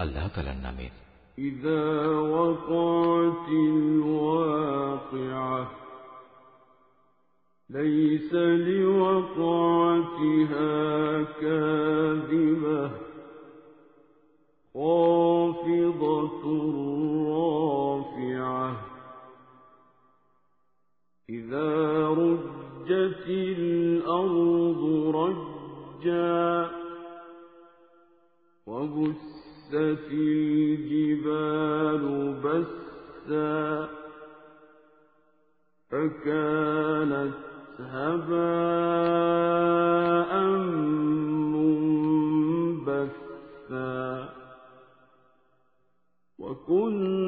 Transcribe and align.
الله 0.00 0.26
تعالى 0.28 0.54
نامه 0.62 0.90
إذا 1.38 2.06
وقعت 2.06 3.48
الواقعة 3.74 4.50
ليس 7.70 8.32
لوقعتها 8.70 10.02
كاذبة 11.40 12.90
خافضة 14.74 16.42
إذا 21.30 22.08
رجت 22.08 23.26
الأرض 23.28 24.82
رجا 25.16 26.70
وبست 28.66 29.74
الجبال 30.12 31.24
بسا 32.44 33.88
فكانت 35.90 37.34
هباء 37.78 38.86
منبثا 42.86 44.28
وكنتم 46.38 47.25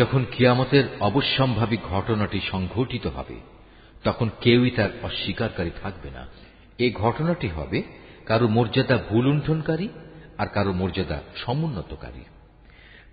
যখন 0.00 0.24
কিয়ামতের 0.32 0.84
অবশ্যম্ভাবী 1.00 1.76
ঘটনাটি 1.76 2.40
সংঘটিত 2.50 3.06
হবে, 3.06 3.34
তখন 4.04 4.30
কেউই 4.40 4.70
তার 4.70 4.90
অস্বীকারী 5.02 5.70
থাকবে 5.82 6.10
না। 6.10 6.26
এই 6.78 6.90
ঘটনাটি 6.92 7.48
হবে 7.48 7.82
কারও 8.26 8.48
মর্যাদা 8.48 8.98
ভুলুণ্ঠনকারী 9.08 9.88
আর 10.38 10.46
কারও 10.46 10.72
মর্যাদা 10.72 11.22
সমুন্নতকারী। 11.36 12.24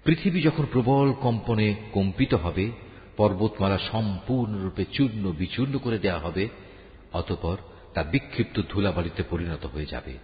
পৃথিবী 0.03 0.41
যখন 0.41 0.65
প্রবল 0.65 1.13
কম্পনে 1.13 1.75
কম্পিত 1.91 2.33
হবে, 2.33 2.71
পর্বতমালা 3.17 3.77
সম্পূর্ণরূপে 3.91 4.85
চূর্ণ 4.85 5.31
বিচূর্ণ 5.31 5.77
করে 5.77 5.99
দেয়া 5.99 6.19
হবে, 6.19 6.47
অতপর 7.13 7.57
তা 7.93 8.03
বিক্ষিপ্ত 8.03 8.61
ধুলাবালিতে 8.69 9.23
পরিণত 9.29 9.65
হয়ে 9.65 9.85
যাবে 9.85 10.17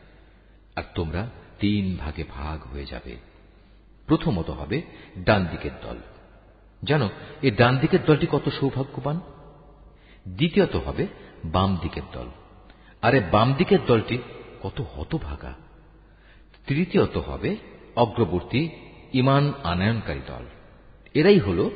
আর 0.75 0.84
তোমরা 0.95 1.30
তিন 1.59 1.97
ভাগে 1.97 2.24
ভাগ 2.30 2.74
হয়ে 2.74 2.85
যাবে। 2.85 3.16
প্রথমত 4.07 4.50
হবে 4.50 4.81
ডান 5.24 5.45
দিকের 5.45 5.72
দল। 5.81 5.95
জানো 6.83 7.09
এই 7.41 7.51
ডান 7.51 7.77
দিকের 7.77 7.99
দলটি 8.05 8.27
কত 8.31 8.49
সৌভাগ্যবান? 8.49 9.19
দ্বিতীয়ত 10.27 10.75
হবে 10.75 11.07
বাম 11.45 11.77
দিকের 11.77 12.03
দল। 12.13 12.27
আরে, 13.01 13.19
বাম 13.19 13.53
দিকের 13.53 13.79
দলটি 13.88 14.17
কত 14.63 14.81
হতভাগা। 14.95 15.53
তৃতীয়ত 16.67 17.17
হবে 17.17 17.55
অগ্রবর্তী 17.95 18.69
ইমান 19.13 19.53
আনয়নকারী 19.63 20.19
দল। 20.27 20.45
এরাই 21.13 21.39
হল 21.39 21.69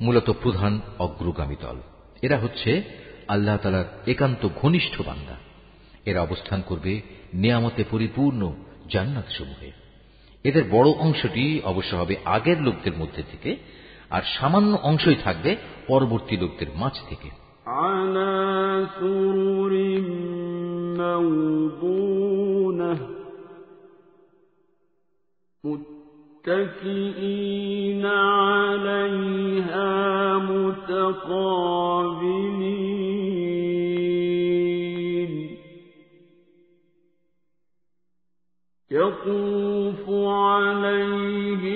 মূলত 0.00 0.30
প্রধান 0.30 0.80
অগ্রগামী 0.98 1.56
দল। 1.60 1.80
এরা 2.22 2.38
হচ্ছে 2.38 2.82
আল্লাহ 3.28 3.56
তালার 3.56 3.84
একান্ত 4.06 4.48
ঘনিষ্ঠ 4.62 5.02
বান্দা। 5.02 5.36
এরা 6.04 6.22
অবস্থান 6.22 6.62
করবে 6.66 7.00
নিয়ামতে 7.34 7.84
পরিপূর্ণ 7.90 8.52
জান্নাত 8.88 9.28
সমূহে 9.28 9.72
এদের 10.44 10.64
বড় 10.70 10.90
অংশটি 10.90 11.60
অবশ্য 11.64 11.96
হবে 11.96 12.16
আগের 12.24 12.62
লোকদের 12.62 12.92
মধ্যে 12.96 13.22
থেকে 13.30 13.56
আর 14.09 14.23
সামান্য 14.35 14.71
অংশই 14.83 15.17
থাকবে 15.23 15.51
পরবর্তী 15.87 16.35
লোকদের 16.37 16.69
মাঝ 16.81 16.95
থেকে 17.09 17.29
على 17.83 18.33
سرر 18.99 19.73
موضونة 20.97 22.93
متكئين 26.83 28.05
عليها 28.05 29.91
متقابلين 33.83 35.57
يطوف 38.91 40.03
عليهم 40.09 41.66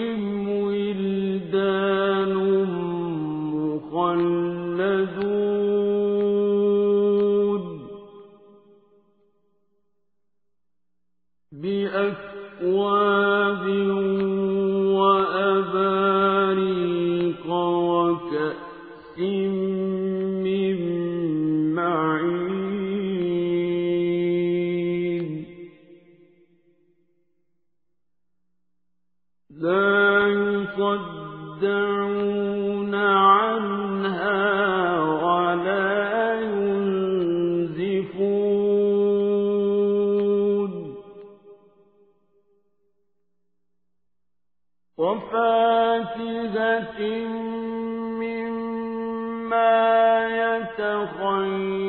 مما 48.21 49.73
يتخيرون 50.29 51.82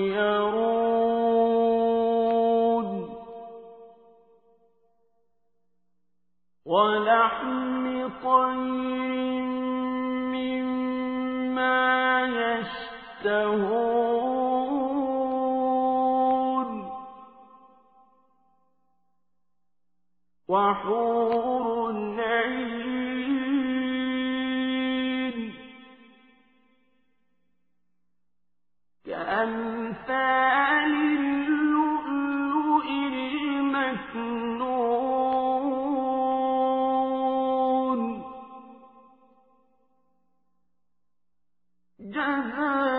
لها 42.23 42.92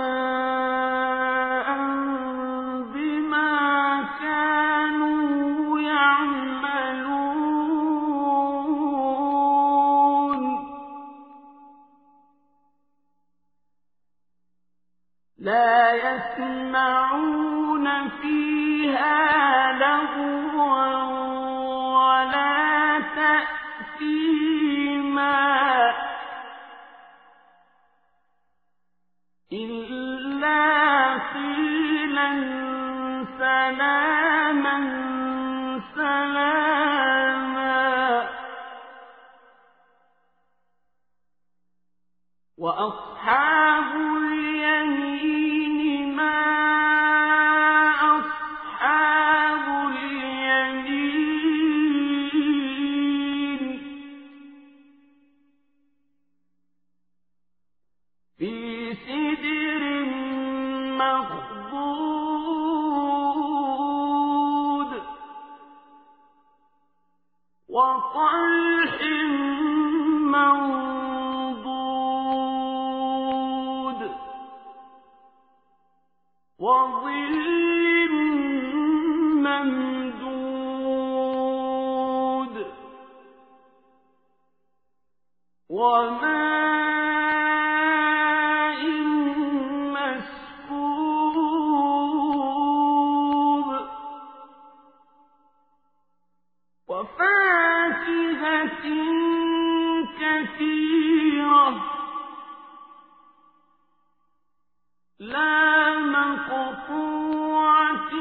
لا 105.19 105.97
مقطوعة 106.15 108.13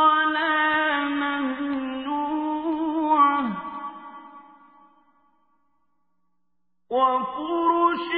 ولا 0.00 0.58
ممنوعة 1.22 3.38
وفرش 6.90 8.08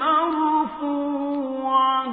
مرفوعة 0.00 2.04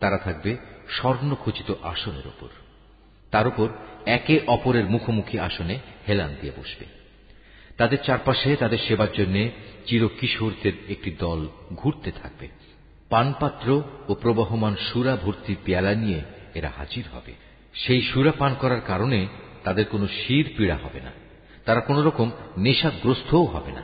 তারা 0.00 0.18
থাকবে 0.18 0.56
স্বর্ণখচিত 0.96 1.74
আসনের 1.82 2.26
ওপর 2.26 2.48
তার 3.32 3.46
উপর 3.46 3.68
একে 4.06 4.40
অপরের 4.46 4.84
মুখোমুখি 4.84 5.38
আসনে 5.38 5.78
হেলান 6.08 6.30
দিয়ে 6.40 6.52
বসবে 6.58 6.86
তাদের 7.77 7.97
চারপাশে 8.03 8.55
তাদের 8.55 8.77
সেবার 8.87 9.07
জন্য 9.13 9.49
চিরকিশোরদের 9.85 10.73
একটি 10.89 11.11
দল 11.11 11.47
ঘুরতে 11.75 12.11
থাকবে। 12.11 12.47
পানপাত্র 13.09 13.81
ও 14.07 14.13
প্রবহমান 14.13 14.75
সুরা 14.75 15.15
ভর্তি 15.15 15.55
পেয়ালা 15.65 15.95
নিয়ে 15.95 16.21
এরা 16.55 16.71
হাজির 16.77 17.03
হবে। 17.13 17.33
সেই 17.73 18.01
সুরা 18.01 18.31
পান 18.31 18.55
করার 18.59 18.81
কারণে 18.81 19.27
তাদের 19.63 19.85
কোনো 19.85 20.07
শির 20.07 20.53
পীড়া 20.57 20.75
হবে 20.75 21.01
না। 21.01 21.11
তারা 21.65 21.79
কোন 21.79 22.03
রকম 22.03 22.31
নেশাগ্রস্তও 22.57 23.43
হবে 23.43 23.71
না। 23.71 23.83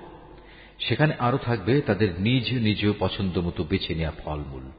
সেখানে 0.80 1.14
আরও 1.20 1.38
থাকবে 1.38 1.82
তাদের 1.82 2.22
নিজ 2.22 2.54
নিজ 2.54 2.86
পছন্দ 3.00 3.38
মতো 3.38 3.64
বেছে 3.64 3.96
নেওয়া 3.96 4.14
ফলমূল। 4.24 4.72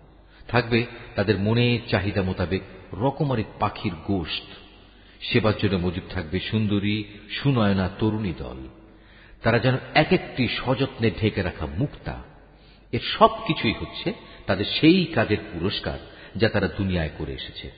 থাকবে 0.48 0.86
তাদের 1.14 1.38
মনের 1.38 1.80
চাহিদা 1.88 2.22
মোতাবেক 2.22 2.62
রকমারি 2.92 3.44
পাখির 3.58 3.92
গোশত। 4.06 4.42
সেবার 5.20 5.52
জন্য 5.62 5.76
মজুদ 5.76 6.04
থাকবে 6.10 6.40
সুন্দরী, 6.40 7.04
সুনয়না 7.30 7.90
তরুণী 7.98 8.34
দল। 8.38 8.81
তারা 9.42 9.58
যেন 9.58 9.76
এক 9.94 10.12
একটি 10.12 10.48
সযত্নে 10.48 11.10
ঢেকে 11.10 11.42
রাখা 11.42 11.66
মুক্তা। 11.66 12.22
এর 12.92 13.00
সব 13.18 13.28
কিছুই 13.46 13.74
হচ্ছে 13.80 14.12
তাদের 14.46 14.64
সেই 14.80 15.04
কাজের 15.04 15.36
পুরস্কার 15.52 15.98
যা 16.36 16.48
তারা 16.48 16.68
দুনিয়ায় 16.68 17.10
করে 17.18 17.32
এসেছে। 17.32 17.70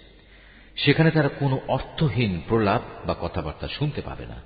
সেখানে 0.77 1.11
তারা 1.11 1.29
কোনো 1.29 1.61
অর্থহীন 1.69 2.41
প্রলাপ 2.49 2.83
বা 3.07 3.15
কথাবার্তা 3.21 3.69
শুনতে 3.69 4.01
পাবে 4.01 4.27
না। 4.27 4.43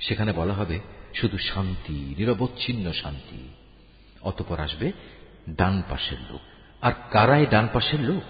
সেখানে 0.00 0.32
বলা 0.32 0.52
হবে 0.54 0.80
শুধু 1.14 1.38
শান্তি, 1.38 2.14
নিরবচ্ছিন্ন 2.18 2.92
শান্তি। 2.92 3.48
অতপর 4.22 4.60
আসবে 4.60 4.92
ডান 5.50 5.82
পাশের 5.90 6.18
লোক। 6.30 6.40
আর 6.80 6.92
কারাই 7.10 7.46
ডান 7.46 7.68
পাশের 7.72 8.00
লোক? 8.00 8.22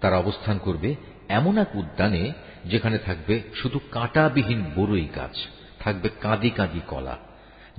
তারা 0.00 0.18
অবস্থান 0.18 0.58
করবে 0.58 0.94
এমন 1.28 1.58
এক 1.58 1.76
উদ্যানে 1.76 2.32
যেখানে 2.64 2.98
থাকবে 2.98 3.42
শুধু 3.54 3.80
কাঁটাবিহীন 3.90 4.64
বড়ই 4.76 5.04
গাছ, 5.04 5.36
থাকবে 5.78 6.08
কাঁদি 6.20 6.50
কাঁদি 6.50 6.80
কলা। 6.86 7.27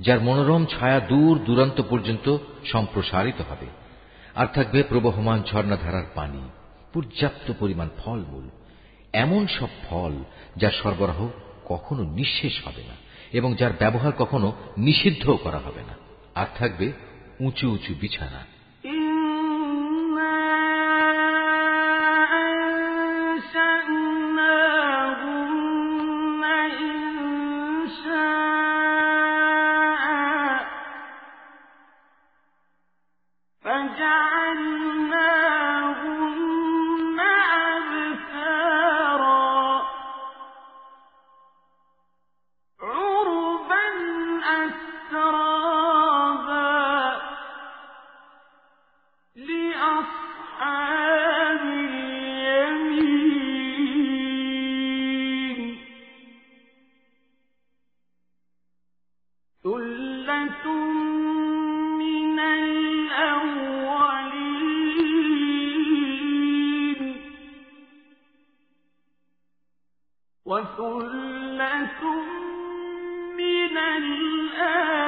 যার 0.00 0.20
মনোরম 0.20 0.66
ছায়া 0.66 1.00
দূর 1.00 1.38
দূরান্ত 1.38 1.82
পর্যন্ত 1.90 2.36
সম্প্রসারিত 2.72 3.40
হবে। 3.50 3.66
আর 4.34 4.46
থাকবে 4.46 4.82
প্রবহমান 4.82 5.42
ঝর্ণাধারার 5.42 6.04
পানি, 6.14 6.50
পর্যাপ্ত 6.92 7.52
পরিমাণ 7.58 7.88
ফলমূল, 7.98 8.48
এমন 9.12 9.46
সব 9.46 9.68
ফল 9.90 10.12
যার 10.56 10.70
সরবরাহ 10.82 11.28
কখনো 11.64 12.02
নিঃশেষ 12.02 12.64
হবে 12.64 12.82
না 12.82 12.94
এবং 13.32 13.54
যার 13.54 13.72
ব্যবহার 13.78 14.12
কখনো 14.18 14.52
নিষিদ্ধও 14.78 15.36
করা 15.36 15.58
হবে 15.58 15.80
না। 15.80 15.94
আর 16.34 16.46
থাকবে 16.58 16.92
উঁচু 17.40 17.70
উঁচু 17.70 17.94
বিছানা। 18.00 18.59
وثلة 70.50 72.02
من 73.38 73.76
الآخرين 73.78 75.00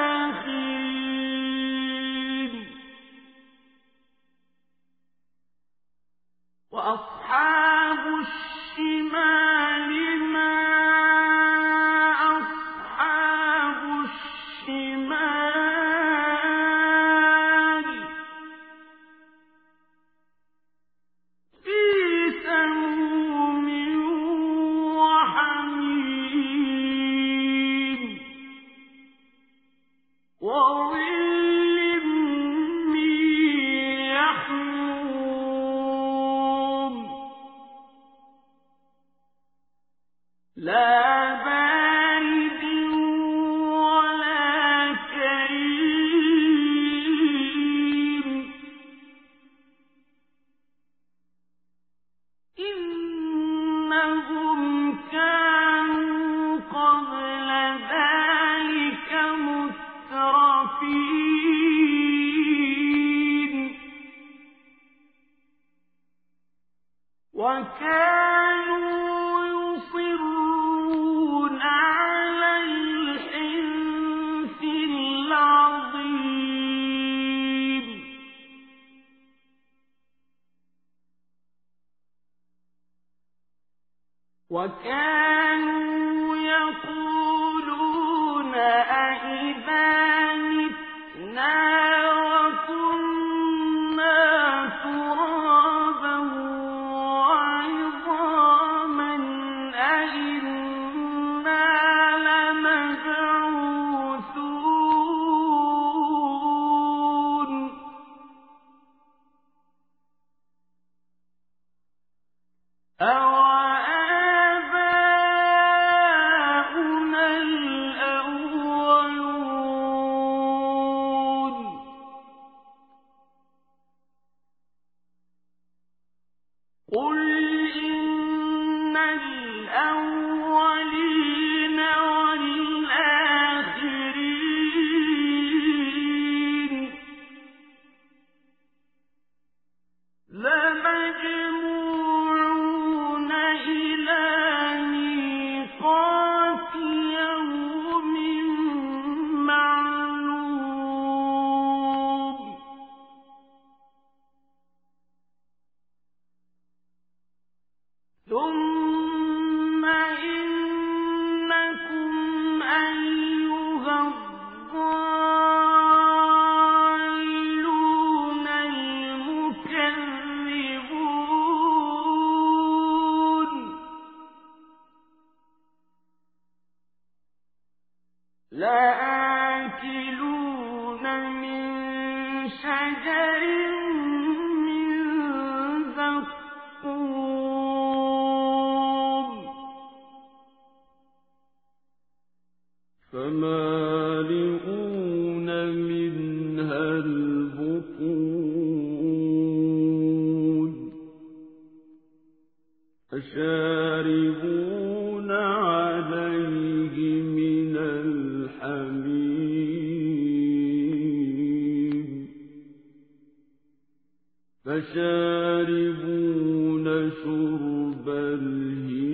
فَشَارِبُونَ 215.58 216.86
شُرْبَ 217.22 218.06
الْهِيمِ 218.34 219.08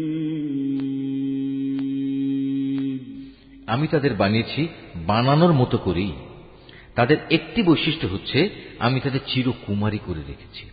আমি 3.66 3.86
তাদের 3.88 4.12
বানিয়েছি 4.14 4.62
বানানোর 5.06 5.52
মতো 5.52 5.78
করেই 5.78 6.12
তাদের 6.94 7.18
একটি 7.30 7.60
বৈশিষ্ট্য 7.62 8.06
হচ্ছে 8.06 8.38
আমি 8.78 8.98
তাদের 9.00 9.22
চিরকুমারী 9.26 10.00
করে 10.06 10.22
রেখেছি 10.28 10.64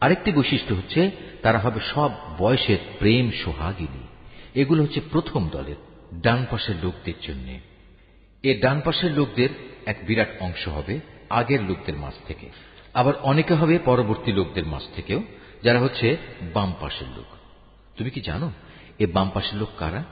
আরেকটি 0.00 0.30
বৈশিষ্ট্য 0.32 0.72
হচ্ছে 0.74 1.00
তারা 1.42 1.58
হবে 1.58 1.80
সব 1.94 2.10
বয়সের 2.38 2.80
প্রেম 2.98 3.26
সোহাগিনী 3.44 4.04
এগুলো 4.54 4.82
হচ্ছে 4.82 5.00
প্রথম 5.10 5.48
দলের 5.48 5.78
ডান 6.22 6.40
পাশের 6.50 6.76
লোকদের 6.82 7.18
জন্য 7.22 7.48
এ 8.44 8.50
ডান 8.60 8.78
পাশের 8.80 9.12
লোকদের 9.12 9.50
এক 9.86 9.96
বিরাট 10.06 10.30
অংশ 10.40 10.62
হবে 10.68 10.94
আগের 11.30 11.60
লোকদের 11.62 11.96
মাঝ 11.96 12.14
থেকে 12.26 12.46
আবার 12.93 13.13
অনেকে 13.21 13.53
হবে 13.53 13.79
পরবর্তী 13.79 14.31
লোকদের 14.31 14.65
মাঝ 14.65 14.81
থেকেও, 14.95 15.21
যারা 15.63 15.79
হচ্ছে 15.79 16.17
বাম 16.53 16.73
পাশের 16.81 17.07
লোক। 17.17 17.25
তুমি 17.97 18.09
কি 18.09 18.21
জানো 18.21 18.51
এ 18.99 19.07
বাম 19.07 19.29
পাশের 19.33 19.59
লোক 19.59 19.69
কারা? 19.77 20.03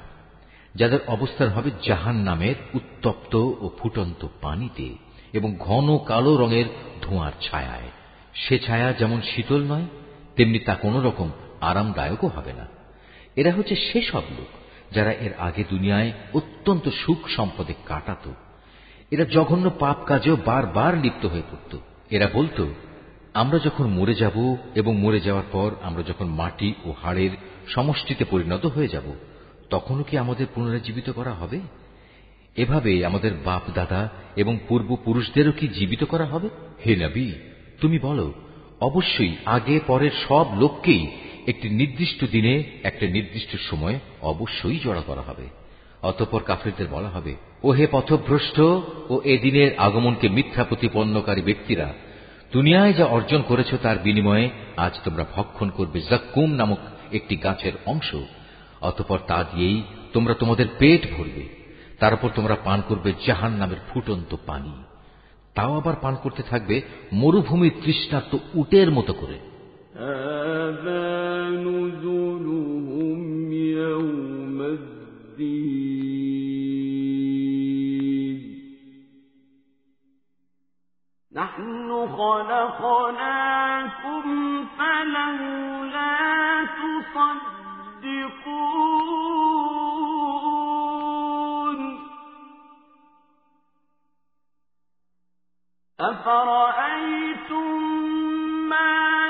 যাদের 0.76 1.00
অবস্থান 1.08 1.48
হবে 1.48 1.72
জাহান 1.84 2.16
নামের 2.16 2.56
উত্তপ্ত 2.74 3.36
ও 3.36 3.70
ফুটন্ত 3.78 4.28
পানিতে 4.42 4.96
এবং 5.34 5.56
ঘন 5.60 5.98
কালো 5.98 6.38
রঙের 6.38 6.66
ধোঁয়ার 7.02 7.32
ছায়ায়। 7.42 7.90
সে 8.34 8.60
ছায়া 8.60 8.94
যেমন 8.94 9.22
শীতল 9.22 9.64
নয়, 9.64 9.86
তেমনি 10.36 10.60
তা 10.60 10.76
কোনো 10.76 11.02
রকম 11.02 11.32
আরামদায়কও 11.62 12.28
হবে 12.28 12.54
না। 12.54 12.68
এরা 13.36 13.54
হচ্ছে 13.54 13.76
সেসব 13.76 14.22
লোক 14.30 14.48
যারা 14.94 15.12
এর 15.12 15.32
আগে 15.38 15.64
দুনিয়ায় 15.70 16.12
অত্যন্ত 16.34 16.90
সুখ 16.90 17.28
সম্পদে 17.28 17.74
কাটাত। 17.86 18.32
এরা 19.12 19.24
জঘন্য 19.24 19.72
পাপ 19.80 19.98
কাজেও 20.06 20.38
বারবার 20.46 20.98
লিপ্ত 20.98 21.26
হয়ে 21.26 21.42
পড়ত। 21.52 21.78
এরা 22.12 22.30
বলতো, 22.34 22.74
আমরা 23.34 23.60
যখন 23.60 23.86
মরে 23.88 24.14
যাব 24.14 24.56
এবং 24.76 25.00
মরে 25.00 25.20
যাওয়ার 25.20 25.44
পর 25.52 25.72
আমরা 25.82 26.04
যখন 26.04 26.28
মাটি 26.28 26.74
ও 26.86 26.94
হাড়ের 27.04 27.30
সমষ্টিতে 27.68 28.26
পরিণত 28.26 28.66
হয়ে 28.66 28.88
যাব, 28.88 29.04
তখনও 29.70 30.04
কি 30.04 30.18
আমাদের 30.18 30.46
পুনরুজ্জীবিত 30.56 31.10
করা 31.10 31.34
হবে? 31.34 31.60
এভাবে 32.56 33.06
আমাদের 33.06 33.32
বাপ 33.46 33.62
দাদা 33.74 34.10
এবং 34.36 34.60
পূর্বপুরুষদেরও 34.68 35.52
কি 35.52 35.68
জীবিত 35.68 36.04
করা 36.04 36.26
হবে? 36.26 36.50
হে 36.86 36.96
নবী, 36.96 37.32
তুমি 37.82 38.00
বলো, 38.00 38.34
অবশ্যই 38.82 39.36
আগে 39.46 39.80
পরের 39.88 40.12
সব 40.28 40.46
লোককেই 40.60 41.12
একটি 41.48 41.70
নির্দিষ্ট 41.70 42.26
দিনে, 42.32 42.64
একটা 42.84 43.08
নির্দিষ্ট 43.08 43.56
সময় 43.70 44.00
অবশ্যই 44.22 44.80
জড়া 44.84 45.02
করা 45.02 45.22
হবে। 45.22 45.50
অতঃপর 46.02 46.44
কাফেরদের 46.44 46.88
বলা 46.88 47.10
হবে 47.10 47.36
ও 47.64 47.70
হে 47.70 47.88
পথভ্রষ্ট 47.92 48.60
ও 49.10 49.22
এ 49.24 49.38
দিনের 49.38 49.72
আগমনকে 49.78 50.30
মিথ্যা 50.30 50.64
প্রতিপন্নকারী 50.64 51.42
ব্যক্তিরা, 51.42 51.94
দুনিয়ায় 52.52 52.94
যা 52.94 53.06
অর্জন 53.06 53.42
করেছ 53.48 53.68
তার 53.82 53.98
বিনিময়ে 53.98 54.50
আজ 54.78 55.00
তোমরা 55.04 55.26
ভক্ষণ 55.36 55.70
করবে 55.70 56.02
জাক্কুম 56.02 56.52
নামক 56.52 56.78
একটি 57.12 57.36
গাছের 57.36 57.72
অংশ। 57.86 58.16
অতঃপর 58.82 59.20
তা 59.28 59.46
দিয়েই 59.56 59.84
তোমরা 60.14 60.34
তোমাদের 60.34 60.66
পেট 60.80 61.02
ভরবে। 61.18 61.48
তার 62.00 62.14
উপর 62.14 62.30
তোমরা 62.36 62.56
পান 62.64 62.82
করবে 62.88 63.14
জাহান 63.28 63.52
নামের 63.52 63.78
ফুটন্ত 63.94 64.36
পানি। 64.46 64.84
তাও 65.56 65.78
আবার 65.78 65.94
পান 66.02 66.16
করতে 66.24 66.44
থাকবে 66.44 66.82
মরুভূমির 67.14 67.72
তৃষ্ণার্ত 67.84 68.38
উটের 68.54 68.92
মতো 68.92 69.14
করে। 69.14 69.38
نحن 81.36 82.08
خلقناكم 82.18 84.24
فلولا 84.78 86.66
تصدقون. 86.66 87.42
أفرأيتم 96.00 97.82
ما 98.70 99.21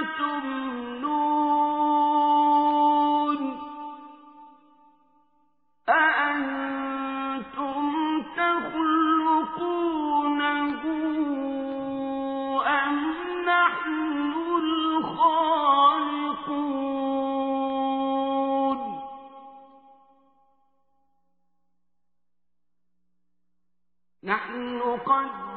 نحن 24.32 24.82
قدرنا 25.06 25.51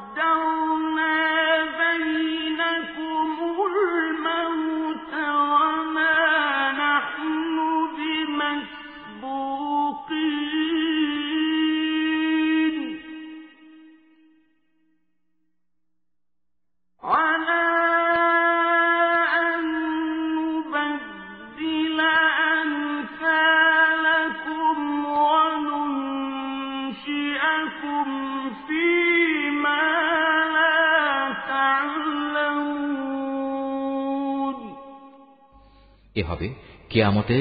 হবে, 36.25 36.47
কেয়ামতে 36.89 37.37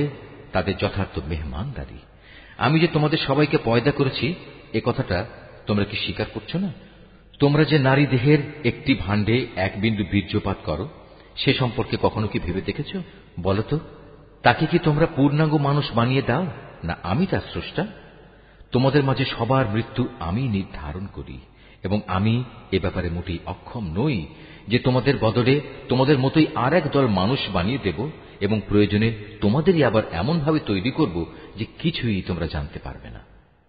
তাদের 0.53 0.75
যথার্থ 0.77 1.15
মেহমানদারি। 1.29 1.99
আমি 2.59 2.77
যে 2.81 2.87
তোমাদের 2.87 3.21
সবাইকে 3.29 3.59
পয়দা 3.65 3.91
করেছি, 3.91 4.27
এ 4.73 4.81
কথাটা 4.85 5.19
তোমরা 5.67 5.85
কি 5.85 5.97
স্বীকার 5.97 6.29
করছ 6.35 6.51
না? 6.57 6.71
তোমরা 7.39 7.63
যে 7.65 7.77
নারী 7.79 8.05
দেহের 8.07 8.41
একটি 8.65 8.93
ভাণ্ডে 8.95 9.37
এক 9.57 9.73
বিন্দু 9.81 10.05
বীর্যপাত 10.13 10.59
করো, 10.65 10.89
সে 11.37 11.51
সম্পর্কে 11.55 11.97
কখনো 12.03 12.27
কি 12.29 12.39
ভেবে 12.39 12.61
দেখেছ? 12.61 12.91
বলতো 13.43 13.75
তাকে 14.43 14.65
কি 14.67 14.79
তোমরা 14.79 15.07
পূর্ণাঙ্গ 15.07 15.55
মানুষ 15.59 15.87
বানিয়ে 15.93 16.23
দাও, 16.23 16.45
না 16.85 16.95
আমি 17.03 17.25
তার 17.27 17.45
স্রষ্টা? 17.53 17.85
তোমাদের 18.73 19.03
মাঝে 19.05 19.25
সবার 19.25 19.65
মৃত্যু 19.69 20.03
আমি 20.21 20.43
নির্ধারণ 20.49 21.05
করি, 21.07 21.39
এবং 21.83 21.99
আমি 22.07 22.35
এ 22.73 22.79
ব্যাপারে 22.79 23.09
মোটেই 23.11 23.41
অক্ষম 23.47 23.85
নই 23.95 24.19
যে 24.69 24.79
তোমাদের 24.79 25.15
বদলে 25.21 25.55
তোমাদের 25.89 26.17
মতোই 26.19 26.47
আর 26.55 26.73
এক 26.73 26.87
দল 26.93 27.07
মানুষ 27.21 27.41
বানিয়ে 27.53 27.79
দেব 27.79 27.99
এবং 28.42 28.58
প্রয়োজনে 28.70 29.10
তোমাদেরই 29.42 29.82
আবার 29.84 30.04
এমনভাবে 30.12 30.60
তৈরি 30.66 30.92
করব 30.92 31.18
যে 31.58 31.66
কিছুই 31.80 32.20
তোমরা 32.22 32.48
জানতে 32.48 32.80
পারবে 32.80 33.10
না 33.10 33.22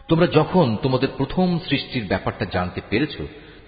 তোমরা 0.08 0.26
যখন 0.26 0.76
তোমাদের 0.82 1.08
প্রথম 1.16 1.58
সৃষ্টির 1.68 2.06
ব্যাপারটা 2.06 2.44
জানতে 2.44 2.80
পেরেছ, 2.88 3.16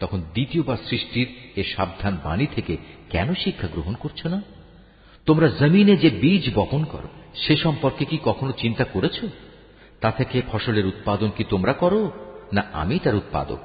তখন 0.01 0.20
দ্বিতীয়বার 0.20 0.77
সৃষ্টির 0.90 1.53
এ 1.57 1.64
সাবধান 1.64 2.18
বাণী 2.25 2.46
থেকে 2.46 2.77
কেন 3.11 3.35
শিক্ষা 3.35 3.68
গ্রহণ 3.72 3.94
করছ 3.94 4.27
না? 4.27 4.42
তোমরা 5.27 5.48
জমিনে 5.48 5.96
যে 5.96 6.11
বীজ 6.11 6.55
বপন 6.55 6.85
করো, 6.85 7.09
সে 7.35 7.57
সম্পর্কে 7.57 8.05
কি 8.05 8.18
কখনো 8.25 8.53
চিন্তা 8.53 8.85
করেছ? 8.85 9.20
তা 10.01 10.11
থেকে 10.11 10.42
ফসলের 10.53 10.87
উৎপাদন 10.87 11.31
কি 11.37 11.44
তোমরা 11.44 11.72
করো, 11.72 12.11
না 12.53 12.62
আমি 12.72 12.98
তার 12.98 13.14
উৎপাদক? 13.14 13.59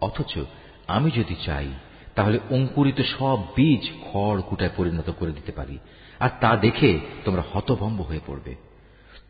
অথচ 0.00 0.38
আমি 0.86 1.10
যদি 1.10 1.34
চাই 1.46 1.68
তাহলে 2.14 2.38
অঙ্কুরিত 2.50 3.00
সব 3.00 3.38
বীজ 3.56 3.90
খড় 4.12 4.42
কুটায় 4.42 4.70
পরিণত 4.76 5.10
করে 5.10 5.32
দিতে 5.32 5.52
পারি। 5.52 5.78
আর 6.20 6.30
তা 6.40 6.56
দেখে 6.56 7.00
তোমরা 7.24 7.42
হতভম্ব 7.52 8.02
হয়ে 8.02 8.20
পড়বে। 8.26 8.54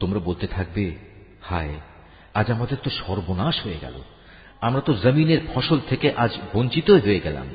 তোমরা 0.00 0.18
বলতে 0.18 0.46
থাকবে, 0.46 0.96
হায়, 1.42 1.80
আজ 2.34 2.50
আমাদের 2.50 2.76
তো 2.82 2.90
সর্বনাশ 2.90 3.62
হয়ে 3.62 3.78
গেল। 3.80 3.94
আমরা 4.60 4.80
তো 4.80 4.94
জমিনের 4.94 5.38
ফসল 5.54 5.80
থেকে 5.88 6.12
আজ 6.12 6.30
বঞ্চিত 6.54 6.90
হয়ে 6.90 7.20
গেলাম। 7.20 7.46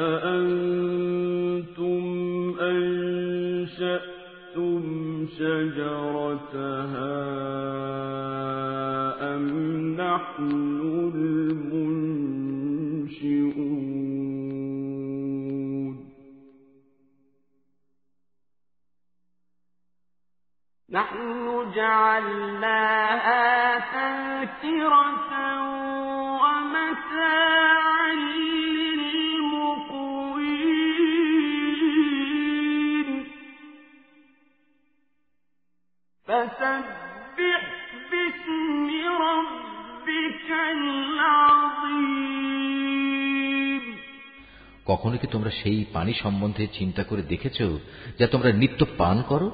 أأنتم 0.00 2.04
أنشأتم 2.60 4.82
شجرتها 5.38 7.20
أم 9.36 9.46
نحن 9.96 10.80
المنشئون؟ 11.14 11.90
نحن 20.90 21.72
جعلناها 21.74 23.40
تذكرة 23.78 25.29
কখনো 44.86 45.18
কি 45.18 45.26
তোমরা 45.26 45.50
সেই 45.50 45.84
পানি 45.92 46.12
সম্বন্ধে 46.14 46.66
চিন্তা 46.72 47.02
করে 47.02 47.22
দেখেছ 47.22 47.62
যা 48.18 48.26
তোমরা 48.26 48.52
নিত্য 48.52 48.86
পান 48.98 49.22
করো? 49.22 49.50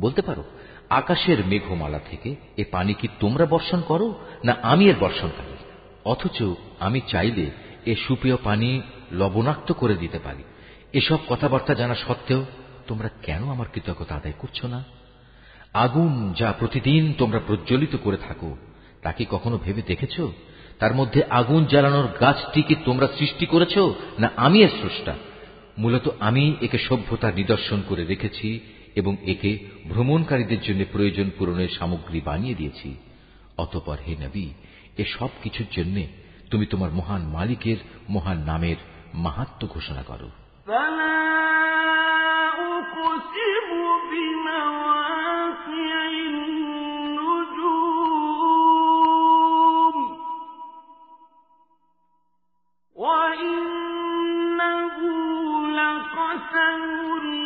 বলতে 0.00 0.22
পারো, 0.22 0.44
আকাশের 0.90 1.46
মেঘমালা 1.46 1.98
থেকে 1.98 2.36
এ 2.56 2.64
পানি 2.70 2.94
কি 2.94 3.08
তোমরা 3.20 3.46
বর্ষণ 3.46 3.80
করো, 3.80 4.18
না 4.44 4.56
আমি 4.62 4.88
এর 4.88 4.94
বর্ষণকারী 5.00 5.56
অথচ 6.04 6.42
আমি 6.80 7.00
চাইলে 7.08 7.50
এ 7.86 7.94
সুপেয় 7.96 8.36
পানি 8.44 8.82
লবণাক্ত 9.12 9.72
করে 9.72 9.94
দিতে 9.94 10.18
পারি। 10.18 10.42
এসব 10.92 11.18
কথাবার্তা 11.28 11.74
জানা 11.74 11.94
সত্ত্বেও 11.94 12.46
তোমরা 12.86 13.08
কেন 13.22 13.50
আমার 13.50 13.66
কৃতজ্ঞতা 13.72 14.14
আদায় 14.14 14.34
করছ 14.38 14.64
না? 14.64 14.84
আগুন 15.74 16.34
যা 16.38 16.52
প্রতিদিন 16.58 17.12
তোমরা 17.18 17.40
প্রজ্বলিত 17.46 17.96
করে 17.96 18.16
থাকো 18.16 18.56
তা 19.06 19.12
কি 19.12 19.26
কখনো 19.30 19.58
ভেবে 19.58 19.82
দেখেছ? 19.82 20.20
তার 20.78 20.94
মধ্যে 20.94 21.22
আগুন 21.30 21.64
জ্বালানোর 21.64 22.08
গাছটিকে 22.20 22.74
তোমরা 22.84 23.08
সৃষ্টি 23.18 23.46
করেছ, 23.46 23.78
না 24.18 24.30
আমি 24.36 24.62
এর 24.62 24.68
স্রষ্টা? 24.68 25.14
মূলত 25.78 26.08
আমি 26.20 26.56
একে 26.62 26.78
সভ্যতার 26.78 27.34
নিদর্শন 27.34 27.82
করে 27.88 28.04
রেখেছি 28.04 28.60
এবং 28.96 29.16
একে 29.26 29.58
ভ্রমণকারীদের 29.88 30.62
জন্য 30.62 30.84
প্রয়োজন 30.92 31.30
পূরণের 31.38 31.68
সামগ্রী 31.68 32.20
বানিয়ে 32.20 32.54
দিয়েছি। 32.54 32.96
অতপর 33.58 33.96
হে 34.06 34.16
নবী, 34.16 34.48
এ 34.98 35.04
সব 35.18 35.28
কিছুর 35.42 35.66
জন্য 35.72 36.02
তুমি 36.50 36.66
তোমার 36.66 36.90
মহান 36.90 37.22
মালিকের 37.22 37.76
মহান 38.10 38.38
নামের 38.38 38.76
মাহাত্ম 39.14 39.68
ঘোষণা 39.68 40.02
করো। 40.02 40.30
وَأَقْسَمُوا 56.36 57.45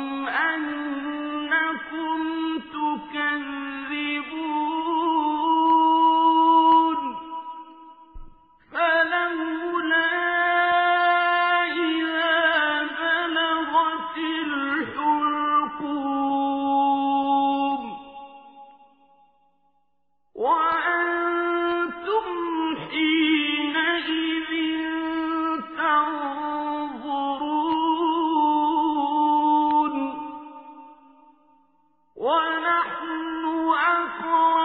ونحن 32.51 33.43
أقرب 33.73 34.60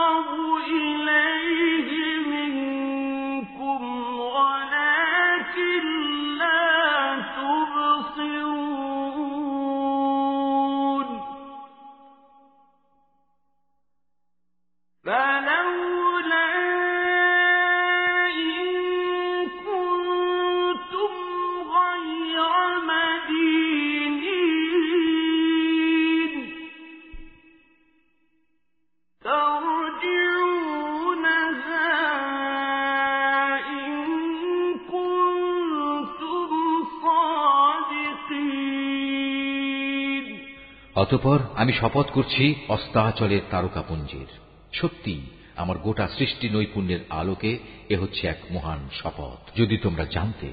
অতপর 41.07 41.39
আমি 41.55 41.73
শপথ 41.73 42.11
করছি 42.11 42.55
অস্তাচলের 42.69 43.41
তারকাপুঞ্জের। 43.51 44.27
সত্যি, 44.73 45.21
আমার 45.57 45.79
গোটা 45.79 46.09
সৃষ্টি 46.19 46.49
নৈপুণ্যের 46.49 46.99
আলোকে 47.11 47.59
এ 47.89 47.97
হচ্ছে 47.97 48.27
এক 48.27 48.39
মহান 48.51 48.89
শপথ। 48.93 49.59
যদি 49.59 49.79
তোমরা 49.79 50.05
জানতে, 50.05 50.53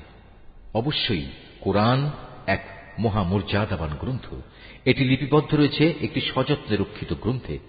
অবশ্যই 0.73 1.25
কোরআন 1.59 2.11
এক 2.47 2.67
মহামর্যাদাবান 2.99 3.89
গ্রন্থ। 3.99 4.33
এটি 4.85 5.05
লিপিবদ্ধ 5.05 5.53
রয়েছে 5.53 5.93
একটি 6.01 6.21
সযত্নে 6.21 6.77
রক্ষিত 6.77 7.13
গ্রন্থে। 7.21 7.59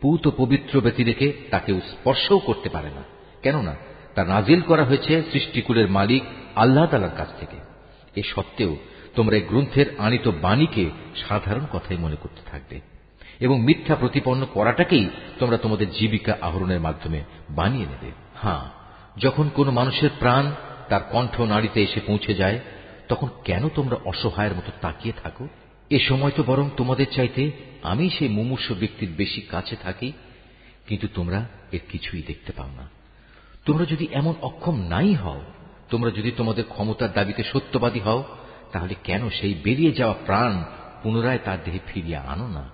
পুত 0.00 0.28
পবিত্র 0.36 0.80
ব্যতি 0.80 1.04
রেখে 1.04 1.32
তাকেও 1.50 1.80
স্পর্শও 1.80 2.38
করতে 2.38 2.68
পারে 2.68 2.90
না। 2.90 3.02
কেননা, 3.42 3.76
তা 4.14 4.24
নাজিল 4.24 4.60
করা 4.60 4.84
হয়েছে 4.84 5.22
সৃষ্টিকুলের 5.32 5.90
মালিক 5.90 6.22
আল্লাহ 6.54 6.86
তালার 6.86 7.16
কাছ 7.16 7.28
থেকে। 7.40 7.56
এ 8.20 8.22
সত্ত্বেও 8.22 8.76
তোমরা 9.16 9.36
এই 9.36 9.44
গ্রন্থের 9.48 9.88
আনিত 9.98 10.28
বাণীকে 10.28 10.84
সাধারণ 11.28 11.64
কথাই 11.72 11.96
মনে 11.96 12.16
করতে 12.16 12.42
থাকবে 12.50 12.80
এবং 13.40 13.56
মিথ্যা 13.62 13.94
প্রতিপন্ন 13.94 14.42
করাটাকেই 14.54 15.06
তোমরা 15.38 15.56
তোমাদের 15.56 15.88
জীবিকা 15.90 16.32
আহরণের 16.40 16.80
মাধ্যমে 16.80 17.20
বানিয়ে 17.50 17.86
নেবে। 17.86 18.10
হ্যাঁ 18.42 18.64
যখন 19.20 19.48
কোনো 19.54 19.70
মানুষের 19.70 20.10
প্রাণ 20.18 20.44
তার 20.88 21.02
কণ্ঠ 21.12 21.40
নাড়িতে 21.40 21.82
এসে 21.82 22.00
পৌঁছে 22.06 22.34
যায়, 22.34 22.58
তখন 23.08 23.28
কেন 23.44 23.68
তোমরা 23.68 23.96
অসহায়ের 24.04 24.54
মতো 24.54 24.70
তাকিয়ে 24.80 25.14
থাকো? 25.22 25.48
এ 25.90 25.98
সময় 26.08 26.32
তো 26.36 26.42
বরং 26.42 26.70
তোমাদের 26.76 27.06
চাইতে 27.16 27.42
আমি 27.82 28.10
সেই 28.10 28.28
মুমূর্ষ 28.28 28.72
ব্যক্তির 28.72 29.10
বেশি 29.16 29.40
কাছে 29.40 29.76
থাকি, 29.76 30.12
কিন্তু 30.86 31.06
তোমরা 31.14 31.40
এর 31.72 31.82
কিছুই 31.88 32.22
দেখতে 32.22 32.52
পাও 32.52 32.70
না। 32.76 32.86
তোমরা 33.64 33.84
যদি 33.84 34.06
এমন 34.12 34.34
অক্ষম 34.42 34.76
নাই 34.88 35.14
হও, 35.14 35.40
তোমরা 35.90 36.10
যদি 36.10 36.30
তোমাদের 36.30 36.64
ক্ষমতার 36.64 37.12
দাবিতে 37.12 37.42
সত্যবাদী 37.42 38.00
হও 38.00 38.20
তাহলে 38.72 38.94
কেন 39.04 39.28
সেই 39.28 39.54
বেরিয়ে 39.64 39.92
যাওয়া 39.92 40.14
প্রাণ 40.26 40.64
পুনরায় 41.02 41.38
তার 41.44 41.58
দেহে 41.64 41.78
ফিরিয়ে 41.86 42.16
আনো 42.16 42.48
না? 42.48 42.64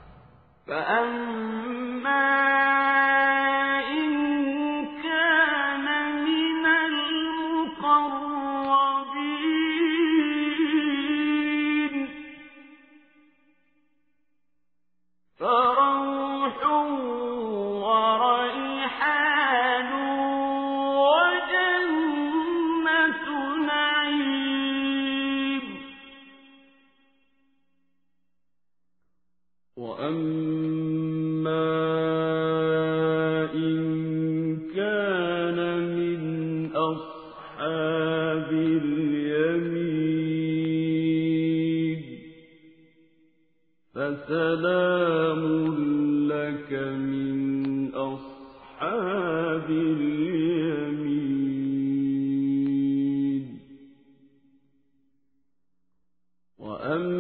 وأما 56.73 57.12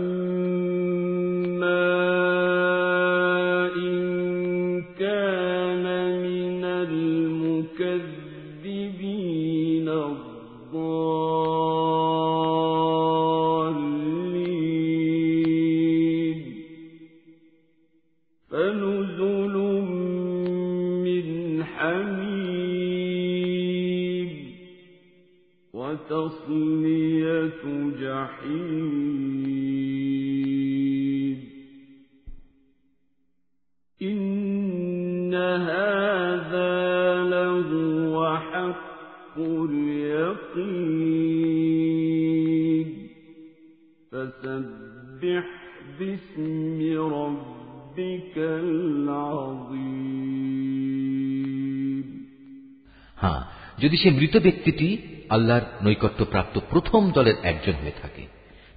হ্যাঁ 53.22 53.42
যদি 53.78 53.96
সে 53.96 54.11
মৃত 54.11 54.37
ব্যক্তিটি 54.37 54.98
আল্লাহর 55.28 55.61
নৈকট্যপ্রাপ্ত 55.82 56.61
প্রথম 56.70 57.11
দলের 57.11 57.35
একজন 57.42 57.72
হয়ে 57.72 57.92
থাকে, 58.02 58.26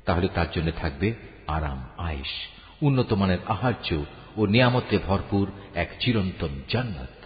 তাহলে 0.06 0.28
তার 0.34 0.46
জন্য 0.56 0.72
থাকবে 0.78 1.14
আরাম 1.48 1.90
আয়েস 1.98 2.32
উন্নত 2.82 3.14
মানের 3.14 3.38
আহার্য 3.48 4.04
ও 4.38 4.46
নিয়ামতে 4.46 5.00
ভরপুর 5.08 5.52
এক 5.76 5.90
চিরন্তন 6.00 6.50
জান্নাত। 6.70 7.26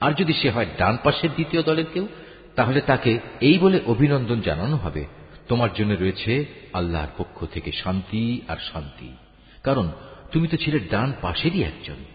আর 0.00 0.12
যদি 0.12 0.32
সে 0.32 0.50
হয় 0.50 0.66
ডান 0.78 0.98
পাশের 1.04 1.30
দ্বিতীয় 1.30 1.62
দলের 1.62 1.84
কেউ, 1.94 2.08
তাহলে 2.56 2.80
তাকে 2.80 3.18
এই 3.40 3.58
বলে 3.58 3.80
অভিনন্দন 3.86 4.40
জানানো 4.40 4.76
হবে, 4.76 5.06
তোমার 5.48 5.68
জন্য 5.74 5.94
রয়েছে 5.94 6.44
আল্লাহর 6.72 7.08
পক্ষ 7.16 7.44
থেকে 7.44 7.72
শান্তি 7.72 8.40
আর 8.48 8.56
শান্তি। 8.72 9.16
কারণ 9.62 9.90
তুমি 10.32 10.48
তো 10.48 10.56
ছিলে 10.56 10.78
ডান 10.78 11.12
পাশেরই 11.22 11.62
একজন। 11.62 12.13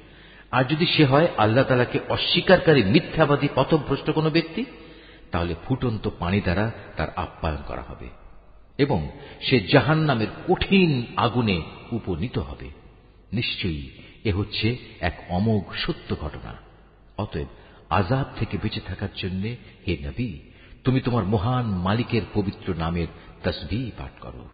আর 0.52 0.64
যদি 0.64 0.86
সে 0.86 1.06
হয় 1.06 1.28
আল্লাহ 1.38 1.64
তালাকে 1.64 2.00
অস্বীকারী 2.10 2.84
মিথ্যাবাদী 2.84 3.48
পথভ্রষ্ট 3.56 4.10
কোনো 4.10 4.30
ব্যক্তি, 4.30 4.66
তাহলে 5.32 5.56
ফুটন্ত 5.68 6.10
পানি 6.20 6.42
দ্বারা 6.42 6.72
তার 6.98 7.08
আপ্যায়ন 7.16 7.58
করা 7.68 7.82
হবে 7.82 8.10
এবং 8.78 9.10
সে 9.42 9.60
জাহান 9.60 9.98
নামের 9.98 10.28
কঠিন 10.48 11.06
আগুনে 11.18 11.62
উপনীত 11.92 12.38
হবে। 12.38 12.70
নিশ্চয়ই 13.34 13.90
এ 14.24 14.34
হচ্ছে 14.34 14.78
এক 15.00 15.24
অমোঘ 15.30 15.74
সত্য 15.74 16.16
ঘটনা। 16.20 16.54
অতএব 17.18 17.48
আজাব 17.90 18.26
থেকে 18.36 18.58
বেঁচে 18.62 18.80
থাকার 18.80 19.10
জন্য 19.16 19.56
হে 19.88 19.98
নবী, 20.04 20.34
তুমি 20.84 21.02
তোমার 21.02 21.24
মহান 21.24 21.66
মালিকের 21.66 22.22
পবিত্র 22.34 22.74
নামের 22.78 23.08
তসবি 23.44 23.92
পাঠ 23.98 24.20
করো। 24.22 24.48